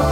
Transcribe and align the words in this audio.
This 0.00 0.08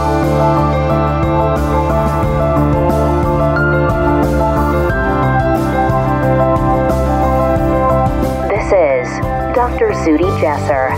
is 8.67 9.09
Dr. 9.55 9.93
Zuhdi 9.93 10.29
Jasser. 10.39 10.95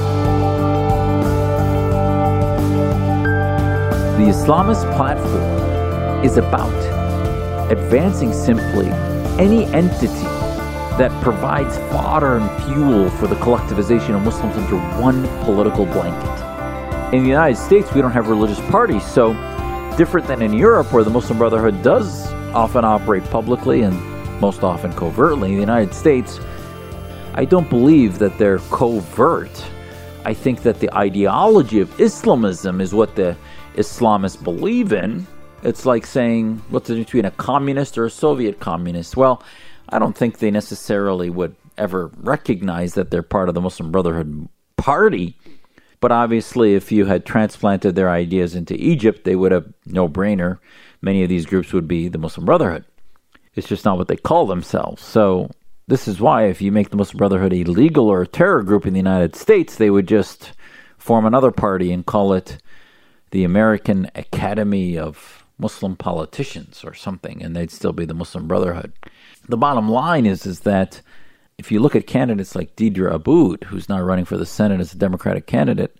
The 4.18 4.28
Islamist 4.28 4.94
platform 4.98 6.26
is 6.26 6.36
about 6.36 6.70
advancing 7.72 8.34
simply 8.34 8.90
any 9.40 9.64
entity 9.68 10.08
that 10.98 11.12
provides 11.24 11.78
fodder 11.94 12.40
and 12.40 12.64
fuel 12.66 13.10
for 13.12 13.28
the 13.28 13.36
collectivization 13.36 14.16
of 14.18 14.24
Muslims 14.24 14.58
under 14.58 14.76
one 15.02 15.26
political 15.46 15.86
blanket. 15.86 16.51
In 17.12 17.24
the 17.24 17.30
United 17.30 17.58
States, 17.58 17.94
we 17.94 18.02
don't 18.02 18.12
have 18.12 18.30
religious 18.30 18.62
parties, 18.72 19.06
so 19.06 19.34
different 19.98 20.28
than 20.28 20.42
in 20.42 20.54
Europe, 20.54 20.94
where 20.94 21.04
the 21.04 21.10
Muslim 21.10 21.38
Brotherhood 21.38 21.84
does 21.84 22.32
often 22.54 22.86
operate 22.86 23.26
publicly 23.26 23.82
and 23.82 24.00
most 24.40 24.64
often 24.64 24.94
covertly. 24.94 25.50
In 25.50 25.56
the 25.56 25.60
United 25.60 25.94
States, 25.94 26.40
I 27.34 27.44
don't 27.44 27.70
believe 27.70 28.18
that 28.20 28.38
they're 28.38 28.60
covert. 28.60 29.52
I 30.24 30.34
think 30.34 30.62
that 30.64 30.80
the 30.80 30.90
ideology 30.96 31.82
of 31.82 32.00
Islamism 32.00 32.80
is 32.80 32.94
what 32.94 33.18
the 33.18 33.36
Islamists 33.76 34.42
believe 34.42 34.94
in. 34.94 35.28
It's 35.64 35.86
like 35.86 36.06
saying, 36.06 36.62
what's 36.70 36.88
the 36.88 36.94
difference 36.94 37.08
between 37.08 37.26
a 37.26 37.32
communist 37.32 37.98
or 37.98 38.06
a 38.06 38.10
Soviet 38.10 38.62
communist? 38.62 39.18
Well, 39.18 39.44
I 39.90 40.00
don't 40.00 40.16
think 40.16 40.40
they 40.40 40.50
necessarily 40.50 41.30
would 41.30 41.58
ever 41.78 42.10
recognize 42.16 42.94
that 42.94 43.12
they're 43.12 43.22
part 43.22 43.50
of 43.50 43.56
the 43.56 43.62
Muslim 43.62 43.92
Brotherhood 43.92 44.48
party. 44.78 45.36
But 46.02 46.12
obviously, 46.12 46.74
if 46.74 46.92
you 46.92 47.06
had 47.06 47.26
transplanted 47.26 47.96
their 47.96 48.10
ideas 48.10 48.56
into 48.56 48.76
Egypt, 48.76 49.24
they 49.24 49.36
would 49.36 49.52
have 49.52 49.72
no 49.86 50.10
brainer. 50.10 50.58
Many 51.02 51.24
of 51.24 51.30
these 51.30 51.46
groups 51.46 51.72
would 51.72 51.88
be 51.88 52.10
the 52.10 52.18
Muslim 52.18 52.46
Brotherhood. 52.46 52.86
It's 53.56 53.68
just 53.68 53.86
not 53.86 53.98
what 53.98 54.08
they 54.08 54.16
call 54.16 54.48
themselves. 54.48 55.04
So, 55.04 55.52
this 55.88 56.08
is 56.08 56.20
why 56.20 56.46
if 56.46 56.62
you 56.62 56.72
make 56.72 56.90
the 56.90 56.98
Muslim 56.98 57.18
Brotherhood 57.18 57.54
a 57.54 57.64
legal 57.66 58.08
or 58.08 58.22
a 58.22 58.28
terror 58.28 58.64
group 58.64 58.86
in 58.86 58.94
the 58.94 59.00
United 59.00 59.36
States, 59.36 59.76
they 59.76 59.90
would 59.90 60.08
just 60.08 60.54
form 60.98 61.26
another 61.26 61.52
party 61.52 61.92
and 61.92 62.06
call 62.06 62.34
it 62.34 62.58
the 63.32 63.44
American 63.44 64.10
Academy 64.16 64.98
of 64.98 65.46
Muslim 65.58 65.96
Politicians 65.96 66.84
or 66.84 66.94
something, 66.94 67.44
and 67.44 67.56
they'd 67.56 67.72
still 67.72 67.94
be 67.94 68.06
the 68.06 68.14
Muslim 68.14 68.48
Brotherhood. 68.48 68.94
The 69.48 69.58
bottom 69.58 69.90
line 69.90 70.26
is 70.26 70.46
is 70.46 70.62
that 70.62 71.02
if 71.62 71.72
you 71.72 71.80
look 71.80 71.96
at 71.96 72.08
candidates 72.08 72.56
like 72.56 72.76
Deedra 72.76 73.14
Abboud, 73.14 73.66
who's 73.66 73.88
now 73.88 74.02
running 74.02 74.26
for 74.26 74.36
the 74.36 74.48
Senate 74.48 74.80
as 74.80 74.94
a 74.94 74.98
Democratic 74.98 75.46
candidate, 75.46 75.96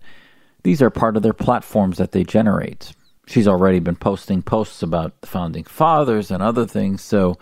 these 0.64 0.82
are 0.82 0.90
part 0.90 1.16
of 1.16 1.22
their 1.22 1.32
platforms 1.32 1.98
that 1.98 2.10
they 2.10 2.24
generate. 2.24 2.92
She's 3.28 3.46
already 3.46 3.78
been 3.78 3.94
posting 3.94 4.42
posts 4.42 4.82
about 4.82 5.20
the 5.20 5.28
founding 5.28 5.62
fathers 5.62 6.32
and 6.32 6.42
other 6.42 6.66
things, 6.66 7.00
so 7.00 7.38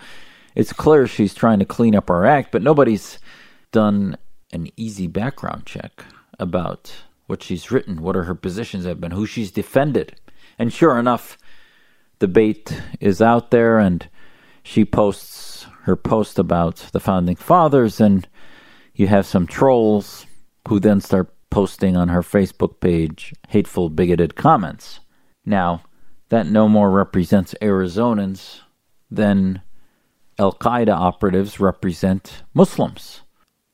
it's 0.55 0.75
clear 0.75 1.07
she's 1.07 1.33
trying 1.33 1.61
to 1.61 1.65
clean 1.65 1.95
up 1.95 2.11
our 2.11 2.27
act, 2.27 2.53
but 2.53 2.61
nobody's 2.61 3.19
done 3.73 4.19
an 4.53 4.69
easy 4.77 5.07
background 5.07 5.65
check 5.65 6.05
about 6.39 6.93
what 7.27 7.43
she's 7.43 7.71
written, 7.71 8.03
what 8.03 8.17
are 8.17 8.25
her 8.25 8.35
positions 8.35 8.85
have 8.85 9.01
been, 9.01 9.13
who 9.13 9.25
she's 9.25 9.51
defended. 9.51 10.15
And 10.59 10.71
sure 10.71 10.99
enough, 10.99 11.39
the 12.19 12.29
bait 12.29 12.83
is 13.01 13.23
out 13.23 13.51
there, 13.51 13.79
and 13.79 14.07
she 14.63 14.85
posts 14.85 15.50
her 15.83 15.97
post 15.97 16.39
about 16.39 16.77
the 16.93 17.01
founding 17.01 17.37
fathers, 17.37 18.01
and 18.01 18.29
you 18.95 19.07
have 19.07 19.27
some 19.27 19.47
trolls 19.47 20.27
who 20.69 20.79
then 20.79 21.01
start 21.01 21.35
posting 21.51 21.97
on 21.97 22.09
her 22.09 22.23
Facebook 22.23 22.81
page 22.81 23.35
hateful, 23.49 23.89
bigoted 23.89 24.37
comments. 24.37 25.01
Now, 25.45 25.83
that 26.29 26.47
no 26.47 26.69
more 26.69 26.91
represents 26.91 27.55
Arizonans 27.61 28.61
than 29.11 29.63
Al 30.39 30.53
Qaeda 30.53 30.93
operatives 30.93 31.61
represent 31.61 32.45
Muslims. 32.55 33.23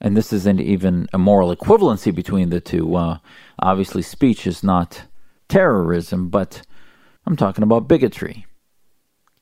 And 0.00 0.16
this 0.16 0.32
isn't 0.32 0.60
even 0.60 1.08
a 1.12 1.18
moral 1.18 1.54
equivalency 1.54 2.14
between 2.14 2.50
the 2.50 2.60
two. 2.60 2.96
Uh, 2.96 3.18
obviously, 3.58 4.02
speech 4.02 4.46
is 4.46 4.62
not 4.62 5.04
terrorism, 5.48 6.28
but 6.28 6.62
I'm 7.26 7.36
talking 7.36 7.62
about 7.62 7.88
bigotry. 7.88 8.46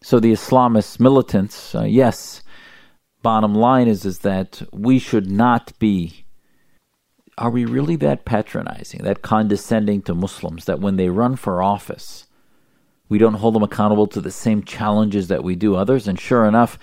So 0.03 0.21
the 0.21 0.33
Islamist 0.33 1.01
militants, 1.01 1.75
uh, 1.75 1.85
yes, 1.85 2.43
bottom 3.25 3.55
line 3.55 3.89
is 3.89 4.05
is 4.05 4.21
that 4.21 4.63
we 4.73 5.01
should 5.01 5.29
not 5.29 5.77
be 5.81 6.25
are 7.37 7.51
we 7.51 7.65
really 7.65 7.97
that 7.97 8.25
patronizing, 8.25 9.03
that 9.03 9.23
condescending 9.23 10.03
to 10.03 10.15
Muslims 10.15 10.67
that 10.67 10.79
when 10.79 10.95
they 10.95 11.09
run 11.09 11.35
for 11.35 11.61
office, 11.61 12.29
we 13.09 13.19
don't 13.19 13.35
hold 13.35 13.57
them 13.57 13.65
accountable 13.65 14.07
to 14.07 14.21
the 14.21 14.31
same 14.31 14.63
challenges 14.63 15.27
that 15.27 15.43
we 15.43 15.57
do 15.57 15.75
others? 15.75 16.07
And 16.07 16.21
sure 16.21 16.47
enough, 16.47 16.79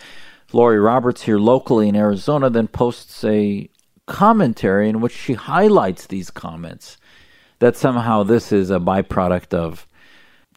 Laurie 0.52 0.80
Roberts 0.80 1.22
here 1.22 1.40
locally 1.40 1.88
in 1.88 1.96
Arizona 1.96 2.50
then 2.50 2.68
posts 2.68 3.24
a 3.24 3.70
commentary 4.08 4.90
in 4.90 5.00
which 5.00 5.14
she 5.14 5.34
highlights 5.36 6.08
these 6.08 6.30
comments 6.30 6.98
that 7.60 7.78
somehow 7.78 8.24
this 8.24 8.52
is 8.52 8.70
a 8.70 8.80
byproduct 8.80 9.54
of 9.54 9.88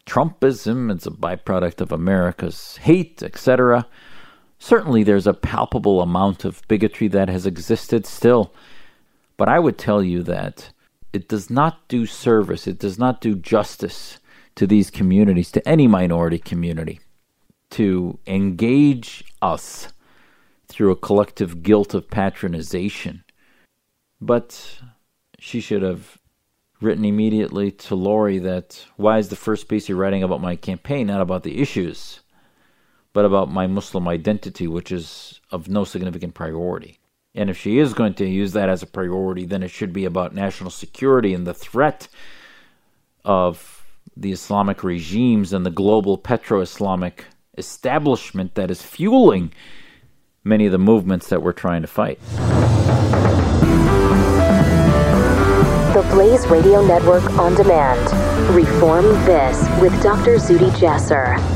Trumpism, 0.05 0.91
it's 0.91 1.07
a 1.07 1.11
byproduct 1.11 1.79
of 1.79 1.93
America's 1.93 2.77
hate, 2.77 3.23
etc. 3.23 3.87
Certainly, 4.59 5.03
there's 5.03 5.27
a 5.27 5.33
palpable 5.33 6.01
amount 6.01 6.45
of 6.45 6.61
bigotry 6.67 7.07
that 7.09 7.29
has 7.29 7.45
existed 7.45 8.05
still. 8.05 8.53
But 9.37 9.49
I 9.49 9.59
would 9.59 9.77
tell 9.77 10.01
you 10.01 10.23
that 10.23 10.69
it 11.13 11.27
does 11.27 11.49
not 11.49 11.87
do 11.87 12.05
service, 12.05 12.67
it 12.67 12.79
does 12.79 12.97
not 12.97 13.21
do 13.21 13.35
justice 13.35 14.19
to 14.55 14.65
these 14.65 14.89
communities, 14.89 15.51
to 15.51 15.67
any 15.67 15.87
minority 15.87 16.37
community, 16.37 16.99
to 17.71 18.17
engage 18.25 19.23
us 19.41 19.89
through 20.67 20.91
a 20.91 20.95
collective 20.95 21.61
guilt 21.61 21.93
of 21.93 22.07
patronization. 22.07 23.23
But 24.21 24.79
she 25.39 25.59
should 25.59 25.81
have 25.81 26.17
written 26.81 27.05
immediately 27.05 27.71
to 27.71 27.95
Laurie 27.95 28.39
that 28.39 28.85
why 28.95 29.17
is 29.17 29.29
the 29.29 29.35
first 29.35 29.67
piece 29.67 29.87
you're 29.87 29.97
writing 29.97 30.23
about 30.23 30.41
my 30.41 30.55
campaign, 30.55 31.07
not 31.07 31.21
about 31.21 31.43
the 31.43 31.61
issues, 31.61 32.21
but 33.15 33.23
about 33.23 33.49
my 33.49 33.65
Muslim 33.65 34.09
identity, 34.09 34.67
which 34.67 34.91
is 34.91 35.39
of 35.49 35.69
no 35.69 35.85
significant 35.85 36.33
priority. 36.33 36.99
And 37.33 37.49
if 37.49 37.57
she 37.57 37.79
is 37.79 37.93
going 37.93 38.13
to 38.15 38.27
use 38.27 38.51
that 38.51 38.67
as 38.67 38.83
a 38.83 38.87
priority, 38.87 39.45
then 39.45 39.63
it 39.63 39.69
should 39.69 39.93
be 39.93 40.03
about 40.03 40.35
national 40.35 40.69
security 40.69 41.33
and 41.33 41.47
the 41.47 41.53
threat 41.53 42.09
of 43.23 43.85
the 44.17 44.33
Islamic 44.33 44.83
regimes 44.83 45.53
and 45.53 45.65
the 45.65 45.71
global 45.71 46.17
petro 46.17 46.59
Islamic 46.59 47.23
establishment 47.57 48.55
that 48.55 48.69
is 48.69 48.81
fueling 48.81 49.53
many 50.43 50.65
of 50.65 50.73
the 50.73 50.77
movements 50.77 51.29
that 51.29 51.41
we're 51.41 51.53
trying 51.53 51.83
to 51.83 51.87
fight. 51.87 52.19
The 55.93 56.05
Blaze 56.11 56.45
Radio 56.47 56.85
Network 56.85 57.23
on 57.39 57.55
demand. 57.55 58.11
Reform 58.53 59.05
This 59.23 59.57
with 59.79 59.93
Dr. 60.03 60.35
Zuhdi 60.35 60.69
Jasser. 60.71 61.54